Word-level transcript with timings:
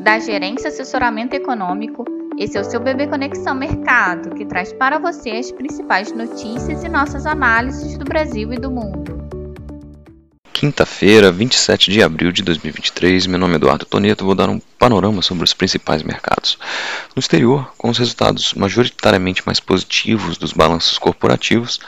da 0.00 0.18
Gerência 0.18 0.68
Assessoramento 0.68 1.36
Econômico. 1.36 2.04
Esse 2.38 2.56
é 2.56 2.60
o 2.60 2.64
seu 2.64 2.80
Bebê 2.80 3.06
Conexão 3.06 3.54
Mercado, 3.54 4.34
que 4.34 4.46
traz 4.46 4.72
para 4.72 4.98
você 4.98 5.30
as 5.30 5.52
principais 5.52 6.10
notícias 6.10 6.82
e 6.82 6.88
nossas 6.88 7.26
análises 7.26 7.98
do 7.98 8.04
Brasil 8.04 8.50
e 8.52 8.56
do 8.56 8.70
mundo. 8.70 9.20
Quinta-feira, 10.54 11.30
27 11.30 11.90
de 11.90 12.02
abril 12.02 12.32
de 12.32 12.42
2023, 12.42 13.26
meu 13.26 13.38
nome 13.38 13.54
é 13.54 13.56
Eduardo 13.56 13.86
Toneto, 13.86 14.24
vou 14.24 14.34
dar 14.34 14.48
um 14.48 14.60
panorama 14.78 15.22
sobre 15.22 15.44
os 15.44 15.54
principais 15.54 16.02
mercados. 16.02 16.58
No 17.14 17.20
exterior, 17.20 17.72
com 17.76 17.90
os 17.90 17.98
resultados 17.98 18.54
majoritariamente 18.54 19.42
mais 19.46 19.60
positivos 19.60 20.38
dos 20.38 20.52
balanços 20.52 20.98
corporativos, 20.98 21.78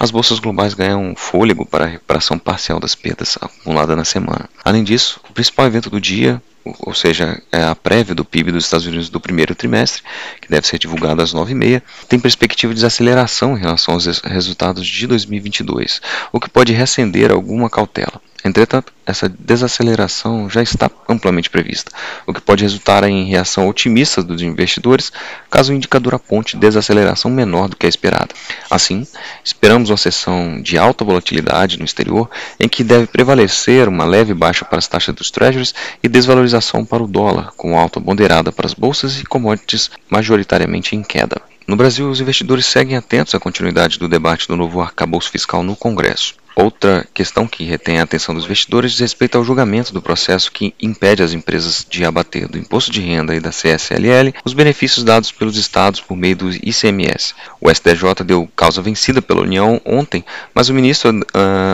as 0.00 0.10
bolsas 0.10 0.38
globais 0.38 0.74
ganham 0.74 1.14
fôlego 1.16 1.64
para 1.64 1.84
a 1.84 1.88
recuperação 1.88 2.38
parcial 2.38 2.80
das 2.80 2.94
perdas 2.94 3.38
acumuladas 3.40 3.96
na 3.96 4.04
semana. 4.04 4.48
Além 4.64 4.84
disso, 4.84 5.20
o 5.28 5.32
principal 5.32 5.66
evento 5.66 5.88
do 5.88 6.00
dia 6.00 6.42
ou 6.80 6.94
seja, 6.94 7.40
é 7.52 7.62
a 7.62 7.74
prévia 7.74 8.14
do 8.14 8.24
PIB 8.24 8.52
dos 8.52 8.64
Estados 8.64 8.86
Unidos 8.86 9.08
do 9.08 9.20
primeiro 9.20 9.54
trimestre, 9.54 10.02
que 10.40 10.48
deve 10.48 10.66
ser 10.66 10.78
divulgado 10.78 11.22
às 11.22 11.34
9h30, 11.34 11.82
tem 12.08 12.18
perspectiva 12.18 12.72
de 12.72 12.76
desaceleração 12.76 13.56
em 13.56 13.60
relação 13.60 13.94
aos 13.94 14.06
resultados 14.22 14.86
de 14.86 15.06
2022, 15.06 16.00
o 16.32 16.40
que 16.40 16.50
pode 16.50 16.72
reacender 16.72 17.30
alguma 17.30 17.70
cautela. 17.70 18.20
Entretanto, 18.44 18.92
essa 19.04 19.28
desaceleração 19.28 20.48
já 20.48 20.62
está 20.62 20.88
amplamente 21.08 21.50
prevista, 21.50 21.90
o 22.24 22.32
que 22.32 22.40
pode 22.40 22.62
resultar 22.62 23.02
em 23.02 23.24
reação 23.24 23.68
otimista 23.68 24.22
dos 24.22 24.42
investidores 24.42 25.10
caso 25.50 25.72
o 25.72 25.74
indicador 25.74 26.14
aponte 26.14 26.56
desaceleração 26.56 27.30
menor 27.30 27.68
do 27.68 27.76
que 27.76 27.86
a 27.86 27.88
esperada. 27.88 28.34
Assim, 28.70 29.06
esperamos 29.42 29.90
uma 29.90 29.96
sessão 29.96 30.62
de 30.62 30.78
alta 30.78 31.04
volatilidade 31.04 31.78
no 31.78 31.84
exterior, 31.84 32.30
em 32.60 32.68
que 32.68 32.84
deve 32.84 33.06
prevalecer 33.08 33.88
uma 33.88 34.04
leve 34.04 34.34
baixa 34.34 34.64
para 34.64 34.78
as 34.78 34.86
taxas 34.86 35.14
dos 35.14 35.30
treasuries 35.30 35.74
e 36.02 36.08
desvalorização 36.08 36.84
para 36.84 37.02
o 37.02 37.08
dólar, 37.08 37.52
com 37.56 37.76
alta 37.76 38.00
ponderada 38.00 38.52
para 38.52 38.66
as 38.66 38.74
bolsas 38.74 39.18
e 39.18 39.24
commodities 39.24 39.90
majoritariamente 40.08 40.94
em 40.94 41.02
queda. 41.02 41.42
No 41.66 41.76
Brasil, 41.76 42.08
os 42.08 42.20
investidores 42.20 42.64
seguem 42.64 42.96
atentos 42.96 43.34
à 43.34 43.40
continuidade 43.40 43.98
do 43.98 44.08
debate 44.08 44.48
do 44.48 44.56
novo 44.56 44.80
arcabouço 44.80 45.30
fiscal 45.30 45.62
no 45.62 45.76
Congresso. 45.76 46.34
Outra 46.60 47.06
questão 47.14 47.46
que 47.46 47.62
retém 47.62 48.00
a 48.00 48.02
atenção 48.02 48.34
dos 48.34 48.44
investidores 48.44 48.90
diz 48.90 48.98
respeito 48.98 49.38
ao 49.38 49.44
julgamento 49.44 49.92
do 49.92 50.02
processo 50.02 50.50
que 50.50 50.74
impede 50.82 51.22
as 51.22 51.32
empresas 51.32 51.86
de 51.88 52.04
abater 52.04 52.48
do 52.48 52.58
imposto 52.58 52.90
de 52.90 53.00
renda 53.00 53.32
e 53.32 53.38
da 53.38 53.50
CSLL 53.50 54.34
os 54.44 54.54
benefícios 54.54 55.04
dados 55.04 55.30
pelos 55.30 55.56
estados 55.56 56.00
por 56.00 56.16
meio 56.16 56.34
do 56.34 56.50
ICMS. 56.50 57.32
O 57.60 57.72
STJ 57.72 58.24
deu 58.26 58.50
causa 58.56 58.82
vencida 58.82 59.22
pela 59.22 59.42
União 59.42 59.80
ontem, 59.84 60.24
mas 60.52 60.68
o 60.68 60.74
ministro 60.74 61.16
uh, 61.16 61.22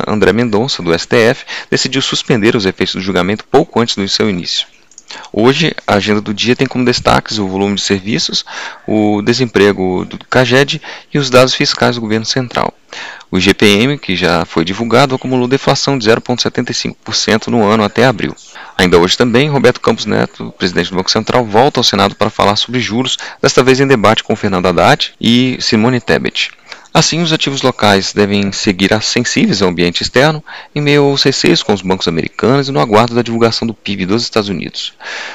André 0.07 0.35
Mendonça, 0.35 0.83
do 0.83 0.93
STF, 0.93 1.47
decidiu 1.71 2.03
suspender 2.03 2.55
os 2.55 2.67
efeitos 2.67 2.97
do 2.97 3.01
julgamento 3.01 3.43
pouco 3.47 3.81
antes 3.81 3.97
do 3.97 4.07
seu 4.07 4.29
início. 4.29 4.67
Hoje, 5.33 5.75
a 5.87 5.95
agenda 5.95 6.21
do 6.21 6.35
dia 6.35 6.55
tem 6.55 6.67
como 6.67 6.85
destaques 6.85 7.39
o 7.39 7.49
volume 7.49 7.77
de 7.77 7.81
serviços, 7.81 8.45
o 8.87 9.23
desemprego 9.23 10.05
do 10.05 10.19
CAGED 10.27 10.83
e 11.13 11.19
os 11.19 11.31
dados 11.31 11.55
fiscais 11.55 11.95
do 11.95 12.03
governo 12.03 12.27
central. 12.27 12.75
O 13.31 13.39
IGPM, 13.39 13.99
que 13.99 14.15
já 14.15 14.45
foi 14.45 14.65
divulgado, 14.65 15.15
acumulou 15.15 15.49
deflação 15.49 15.99
de 15.99 16.09
0,75% 16.09 17.49
no 17.49 17.65
ano 17.65 17.83
até 17.83 18.05
abril. 18.05 18.35
Ainda 18.77 18.99
hoje 18.99 19.17
também, 19.17 19.49
Roberto 19.49 19.81
Campos 19.81 20.07
Neto, 20.07 20.53
presidente 20.59 20.91
do 20.91 20.97
Banco 20.97 21.11
Central, 21.11 21.45
volta 21.45 21.81
ao 21.81 21.85
Senado 21.85 22.15
para 22.15 22.31
falar 22.31 22.57
sobre 22.57 22.81
juros, 22.81 23.17
desta 23.41 23.63
vez 23.63 23.81
em 23.81 23.87
debate 23.87 24.23
com 24.23 24.37
Fernando 24.37 24.67
Haddad 24.67 25.15
e 25.21 25.57
Simone 25.61 26.01
Tebet. 26.01 26.51
Assim, 26.97 27.21
os 27.23 27.33
ativos 27.33 27.61
locais 27.61 28.13
devem 28.13 28.53
seguir 28.53 28.91
sensíveis 29.03 29.61
ao 29.61 29.69
ambiente 29.69 30.03
externo, 30.03 30.43
em 30.73 30.81
meio 30.81 31.03
aos 31.03 31.25
receios 31.25 31.61
com 31.61 31.73
os 31.73 31.83
bancos 31.83 32.07
americanos 32.07 32.69
e 32.69 32.73
no 32.73 32.79
aguardo 32.79 33.17
da 33.17 33.23
divulgação 33.23 33.67
do 33.67 33.75
PIB 33.75 34.07
dos 34.07 34.23
Estados 34.23 34.49
Unidos. 34.49 34.93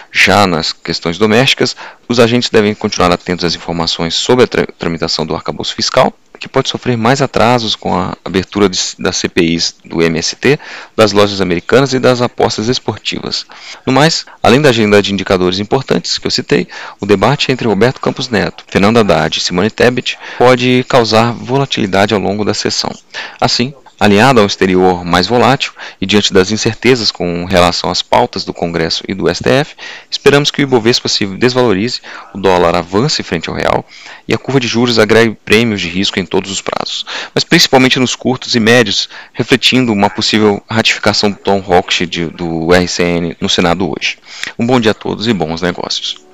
Já 0.10 0.48
nas 0.48 0.72
questões 0.72 1.18
domésticas, 1.18 1.76
os 2.08 2.18
agentes 2.18 2.50
devem 2.50 2.74
continuar 2.74 3.12
atentos 3.12 3.44
às 3.44 3.56
informações 3.56 4.16
sobre 4.16 4.46
a 4.46 4.48
tramitação 4.48 5.26
do 5.26 5.36
arcabouço 5.36 5.76
fiscal, 5.76 6.14
que 6.40 6.48
pode 6.48 6.70
sofrer 6.70 6.98
mais 6.98 7.22
atrasos 7.22 7.76
com 7.76 7.96
a 7.96 8.16
abertura 8.24 8.70
de, 8.70 8.80
das 8.98 9.18
CPIs 9.18 9.76
do 9.84 10.02
MST, 10.02 10.60
das 10.96 11.12
lojas 11.12 11.42
americanas 11.42 11.94
e 11.94 12.00
das 12.00 12.22
apostas 12.22 12.68
esportivas. 12.68 13.46
No 13.86 13.92
mais, 13.94 14.26
além 14.42 14.62
da 14.62 14.70
agenda 14.70 15.02
de 15.02 15.14
indicadores 15.14 15.60
importantes 15.60 16.18
que 16.18 16.26
eu 16.26 16.32
citei, 16.32 16.68
o 17.00 17.06
debate 17.06 17.52
entre 17.52 17.68
Roberto 17.68 18.00
Campos 18.00 18.30
Neto, 18.30 18.64
Fernando 18.68 18.98
Haddad 18.98 19.38
e 19.38 19.42
Simone 19.42 19.70
Tebet 19.70 20.18
pode 20.38 20.86
causar 20.88 21.34
volatilidade 21.34 22.14
ao 22.14 22.20
longo 22.20 22.46
da 22.46 22.54
sessão. 22.54 22.92
Assim, 23.40 23.74
Aliado 24.00 24.40
ao 24.40 24.46
exterior 24.46 25.04
mais 25.04 25.28
volátil 25.28 25.74
e 26.00 26.06
diante 26.06 26.32
das 26.32 26.52
incertezas 26.52 27.12
com 27.12 27.44
relação 27.44 27.92
às 27.92 28.02
pautas 28.02 28.46
do 28.46 28.54
Congresso 28.54 29.04
e 29.10 29.14
do 29.14 29.28
STF, 29.28 29.76
esperamos 30.10 30.50
que 30.50 30.62
o 30.62 30.64
Ibovespa 30.64 31.10
se 31.10 31.26
desvalorize, 31.26 32.00
o 32.34 32.38
dólar 32.38 32.76
avance 32.76 33.22
frente 33.24 33.50
ao 33.50 33.56
real 33.56 33.86
e 34.26 34.34
a 34.34 34.38
curva 34.38 34.58
de 34.58 34.68
juros 34.68 34.98
agregue 34.98 35.38
prêmios 35.44 35.82
de 35.82 35.90
risco 35.90 36.18
em 36.18 36.26
todos 36.26 36.50
os 36.50 36.62
prazos, 36.62 37.06
mas 37.36 37.44
principalmente 37.44 38.00
nos 38.00 38.16
curtos 38.16 38.56
e 38.56 38.60
médios, 38.60 39.10
refletindo 39.34 39.92
uma 39.92 40.10
possível 40.10 40.64
ratificação 40.70 41.30
do 41.30 41.38
Tom 41.38 41.62
Hochschild 41.68 42.30
do 42.30 42.70
RCN 42.74 43.36
no 43.42 43.50
Senado 43.50 43.86
hoje. 43.90 44.18
Um 44.58 44.66
bom 44.66 44.80
dia 44.80 44.92
a 44.92 44.96
todos 44.96 45.28
e 45.28 45.34
bons 45.34 45.62
negócios. 45.62 46.26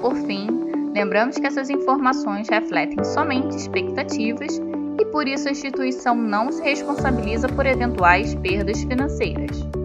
Por 0.00 0.16
fim, 0.26 0.48
lembramos 0.94 1.36
que 1.36 1.46
essas 1.46 1.68
informações 1.68 2.48
refletem 2.48 3.04
somente 3.04 3.54
expectativas 3.54 4.58
e 4.98 5.04
por 5.06 5.26
isso 5.26 5.48
a 5.48 5.52
instituição 5.52 6.14
não 6.14 6.50
se 6.52 6.62
responsabiliza 6.62 7.48
por 7.48 7.66
eventuais 7.66 8.34
perdas 8.34 8.82
financeiras. 8.82 9.81